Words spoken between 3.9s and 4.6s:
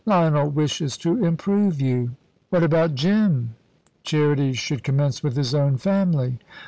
Charity